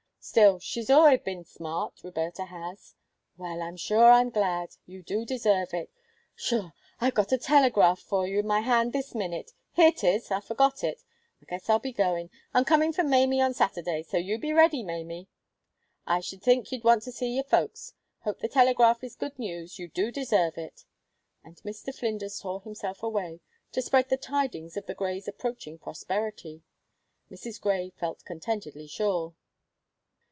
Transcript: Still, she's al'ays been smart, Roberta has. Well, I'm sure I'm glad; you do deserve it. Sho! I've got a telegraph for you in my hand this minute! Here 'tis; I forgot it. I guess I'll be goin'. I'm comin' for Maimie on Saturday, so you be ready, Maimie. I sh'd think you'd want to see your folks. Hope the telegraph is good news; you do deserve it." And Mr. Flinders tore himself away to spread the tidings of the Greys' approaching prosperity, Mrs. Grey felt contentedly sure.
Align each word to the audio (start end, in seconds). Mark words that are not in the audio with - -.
Still, 0.23 0.59
she's 0.59 0.87
al'ays 0.91 1.23
been 1.23 1.43
smart, 1.43 2.03
Roberta 2.03 2.45
has. 2.45 2.93
Well, 3.37 3.63
I'm 3.63 3.75
sure 3.75 4.11
I'm 4.11 4.29
glad; 4.29 4.69
you 4.85 5.01
do 5.01 5.25
deserve 5.25 5.73
it. 5.73 5.89
Sho! 6.35 6.73
I've 6.99 7.15
got 7.15 7.31
a 7.31 7.39
telegraph 7.39 7.97
for 7.99 8.27
you 8.27 8.37
in 8.39 8.45
my 8.45 8.59
hand 8.59 8.93
this 8.93 9.15
minute! 9.15 9.53
Here 9.73 9.91
'tis; 9.91 10.29
I 10.29 10.39
forgot 10.39 10.83
it. 10.83 11.01
I 11.41 11.45
guess 11.45 11.71
I'll 11.71 11.79
be 11.79 11.91
goin'. 11.91 12.29
I'm 12.53 12.65
comin' 12.65 12.93
for 12.93 13.01
Maimie 13.03 13.41
on 13.41 13.55
Saturday, 13.55 14.03
so 14.03 14.17
you 14.17 14.37
be 14.37 14.53
ready, 14.53 14.83
Maimie. 14.83 15.27
I 16.05 16.19
sh'd 16.19 16.43
think 16.43 16.71
you'd 16.71 16.83
want 16.83 17.01
to 17.03 17.11
see 17.11 17.33
your 17.33 17.43
folks. 17.43 17.93
Hope 18.19 18.41
the 18.41 18.47
telegraph 18.47 19.03
is 19.03 19.15
good 19.15 19.39
news; 19.39 19.79
you 19.79 19.87
do 19.87 20.11
deserve 20.11 20.55
it." 20.55 20.85
And 21.43 21.57
Mr. 21.63 21.93
Flinders 21.95 22.39
tore 22.39 22.61
himself 22.61 23.01
away 23.01 23.41
to 23.71 23.81
spread 23.81 24.09
the 24.09 24.17
tidings 24.17 24.77
of 24.77 24.85
the 24.85 24.93
Greys' 24.93 25.27
approaching 25.27 25.79
prosperity, 25.79 26.61
Mrs. 27.31 27.59
Grey 27.59 27.89
felt 27.89 28.23
contentedly 28.23 28.85
sure. 28.85 29.33